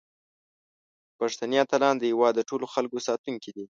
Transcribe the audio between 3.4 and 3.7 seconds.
دي.